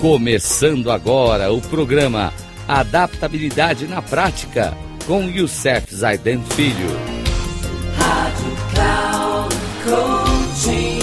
Começando 0.00 0.90
agora 0.90 1.52
o 1.52 1.60
programa 1.60 2.32
Adaptabilidade 2.66 3.86
na 3.86 4.00
Prática 4.00 4.72
com 5.06 5.24
Youssef 5.24 5.94
Zaiden 5.94 6.40
Filho. 6.40 6.88
Rádio 7.98 8.50
Cloud 8.72 9.54
Coaching. 9.84 11.00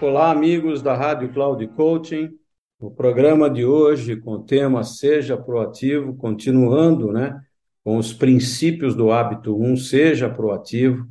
Olá, 0.00 0.30
amigos 0.30 0.80
da 0.80 0.96
Rádio 0.96 1.30
Cloud 1.30 1.68
Coaching. 1.68 2.30
O 2.80 2.90
programa 2.90 3.50
de 3.50 3.66
hoje 3.66 4.16
com 4.16 4.30
o 4.30 4.42
tema 4.42 4.82
Seja 4.82 5.36
Proativo, 5.36 6.16
continuando, 6.16 7.12
né, 7.12 7.38
com 7.84 7.98
os 7.98 8.14
princípios 8.14 8.94
do 8.94 9.12
hábito 9.12 9.54
1, 9.60 9.76
Seja 9.76 10.30
Proativo 10.30 11.06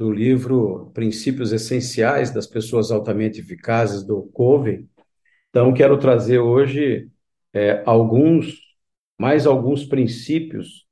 do 0.00 0.10
livro 0.10 0.90
Princípios 0.94 1.52
Essenciais 1.52 2.30
das 2.30 2.46
Pessoas 2.46 2.90
Altamente 2.90 3.40
Eficazes, 3.40 4.02
do 4.02 4.22
Covey. 4.32 4.86
Então, 5.50 5.74
quero 5.74 5.98
trazer 5.98 6.38
hoje 6.38 7.10
é, 7.52 7.82
alguns, 7.84 8.60
mais 9.18 9.46
alguns 9.46 9.84
princípios 9.84 10.86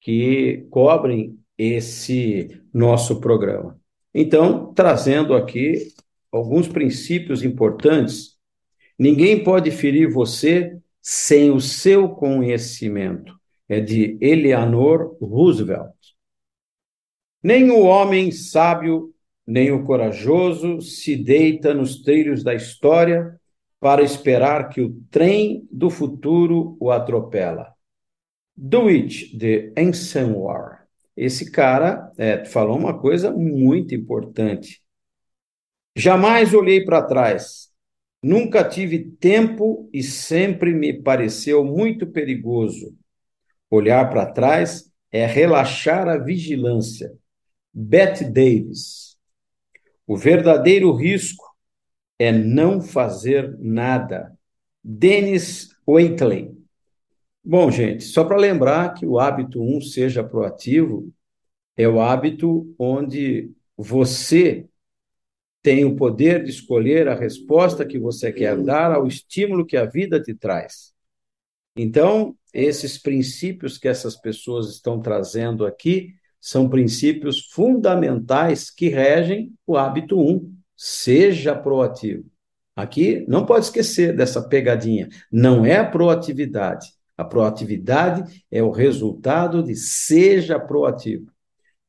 que 0.00 0.66
cobrem 0.72 1.38
esse 1.56 2.60
nosso 2.74 3.20
programa. 3.20 3.80
Então, 4.12 4.74
trazendo 4.74 5.36
aqui 5.36 5.86
alguns 6.32 6.66
princípios 6.66 7.44
importantes. 7.44 8.36
Ninguém 8.98 9.44
pode 9.44 9.70
ferir 9.70 10.10
você 10.10 10.76
sem 11.00 11.52
o 11.52 11.60
seu 11.60 12.08
conhecimento. 12.08 13.38
É 13.68 13.78
de 13.78 14.18
Eleanor 14.20 15.16
Roosevelt. 15.20 15.94
Nem 17.42 17.70
o 17.70 17.82
homem 17.82 18.32
sábio, 18.32 19.14
nem 19.46 19.70
o 19.70 19.84
corajoso 19.84 20.80
se 20.80 21.16
deita 21.16 21.72
nos 21.72 22.02
trilhos 22.02 22.42
da 22.42 22.52
história 22.52 23.38
para 23.78 24.02
esperar 24.02 24.68
que 24.68 24.80
o 24.80 25.00
trem 25.08 25.66
do 25.70 25.88
futuro 25.88 26.76
o 26.80 26.90
atropela. 26.90 27.72
It, 28.88 29.36
de 29.36 29.72
Eisenhower. 29.76 30.78
Esse 31.16 31.50
cara 31.50 32.12
é, 32.18 32.44
falou 32.44 32.76
uma 32.76 32.98
coisa 32.98 33.30
muito 33.30 33.94
importante. 33.94 34.82
Jamais 35.94 36.52
olhei 36.54 36.84
para 36.84 37.02
trás. 37.02 37.68
Nunca 38.20 38.68
tive 38.68 38.98
tempo 38.98 39.88
e 39.92 40.02
sempre 40.02 40.74
me 40.74 40.92
pareceu 40.92 41.64
muito 41.64 42.04
perigoso. 42.04 42.96
Olhar 43.70 44.10
para 44.10 44.26
trás 44.26 44.92
é 45.12 45.24
relaxar 45.24 46.08
a 46.08 46.18
vigilância 46.18 47.16
Bette 47.80 48.24
Davis. 48.24 49.16
O 50.04 50.16
verdadeiro 50.16 50.92
risco 50.96 51.44
é 52.18 52.32
não 52.32 52.82
fazer 52.82 53.56
nada. 53.60 54.36
Dennis 54.82 55.68
Waitley. 55.86 56.58
Bom, 57.44 57.70
gente, 57.70 58.02
só 58.02 58.24
para 58.24 58.36
lembrar 58.36 58.94
que 58.94 59.06
o 59.06 59.20
hábito 59.20 59.62
1 59.62 59.76
um, 59.76 59.80
seja 59.80 60.24
proativo 60.24 61.08
é 61.76 61.86
o 61.86 62.00
hábito 62.00 62.74
onde 62.76 63.52
você 63.76 64.66
tem 65.62 65.84
o 65.84 65.94
poder 65.94 66.42
de 66.42 66.50
escolher 66.50 67.06
a 67.06 67.14
resposta 67.14 67.86
que 67.86 67.96
você 67.96 68.32
quer 68.32 68.60
dar 68.60 68.90
ao 68.90 69.06
estímulo 69.06 69.64
que 69.64 69.76
a 69.76 69.84
vida 69.84 70.20
te 70.20 70.34
traz. 70.34 70.92
Então, 71.76 72.36
esses 72.52 72.98
princípios 72.98 73.78
que 73.78 73.86
essas 73.86 74.16
pessoas 74.16 74.68
estão 74.68 75.00
trazendo 75.00 75.64
aqui 75.64 76.17
são 76.40 76.68
princípios 76.68 77.46
fundamentais 77.50 78.70
que 78.70 78.88
regem 78.88 79.52
o 79.66 79.76
hábito 79.76 80.18
1. 80.18 80.52
Seja 80.76 81.54
proativo. 81.54 82.24
Aqui 82.76 83.24
não 83.26 83.44
pode 83.44 83.64
esquecer 83.64 84.16
dessa 84.16 84.40
pegadinha. 84.40 85.08
Não 85.32 85.66
é 85.66 85.76
a 85.76 85.84
proatividade. 85.84 86.86
A 87.16 87.24
proatividade 87.24 88.44
é 88.50 88.62
o 88.62 88.70
resultado 88.70 89.62
de 89.62 89.74
seja 89.74 90.60
proativo. 90.60 91.26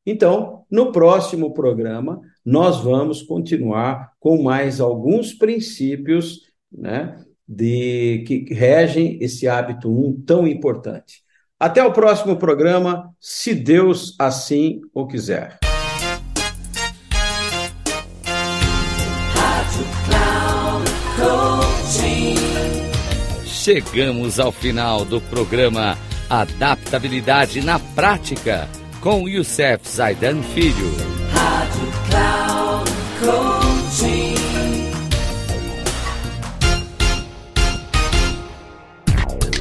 Então, 0.03 0.65
no 0.71 0.91
próximo 0.91 1.53
programa, 1.53 2.19
nós 2.43 2.81
vamos 2.83 3.21
continuar 3.21 4.13
com 4.19 4.41
mais 4.41 4.79
alguns 4.79 5.33
princípios 5.33 6.49
né, 6.71 7.23
de 7.47 8.23
que 8.25 8.51
regem 8.51 9.19
esse 9.21 9.47
hábito 9.47 9.91
1 9.91 10.21
tão 10.21 10.47
importante. 10.47 11.21
Até 11.59 11.83
o 11.83 11.91
próximo 11.91 12.37
programa, 12.37 13.13
se 13.19 13.53
Deus 13.53 14.15
assim 14.17 14.79
o 14.93 15.05
quiser. 15.05 15.59
Chegamos 23.45 24.39
ao 24.39 24.53
final 24.53 25.03
do 25.03 25.19
programa 25.19 25.97
Adaptabilidade 26.29 27.59
na 27.59 27.77
Prática 27.77 28.69
com 29.01 29.27
Youssef 29.27 29.85
Zaidan 29.85 30.41
Filho. 30.41 30.95
Rádio 31.33 31.91
Cloud 32.09 32.89
Coaching. 33.19 34.35